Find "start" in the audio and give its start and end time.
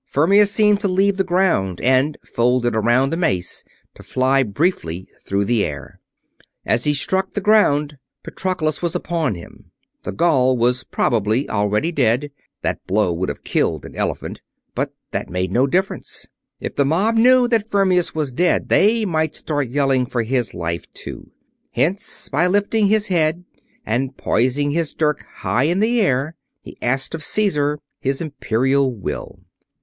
19.35-19.67